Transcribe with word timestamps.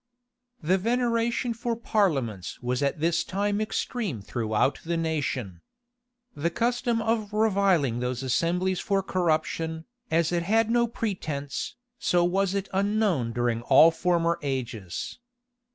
The 0.63 0.79
veneration 0.79 1.53
for 1.53 1.75
parliaments 1.75 2.59
was 2.59 2.81
at 2.81 2.99
this 3.01 3.23
time 3.23 3.61
extreme 3.61 4.19
throughout 4.19 4.79
the 4.83 4.97
nation.[*] 4.97 5.61
The 6.35 6.49
custom 6.49 7.03
of 7.03 7.33
reviling 7.33 7.99
those 7.99 8.23
assemblies 8.23 8.79
for 8.79 9.03
corruption, 9.03 9.85
as 10.09 10.31
it 10.31 10.41
had 10.41 10.71
no 10.71 10.87
pretence, 10.87 11.75
so 11.99 12.23
was 12.25 12.55
it 12.55 12.67
unknown 12.73 13.31
during 13.31 13.61
all 13.61 13.91
former 13.91 14.39
ages. 14.41 15.19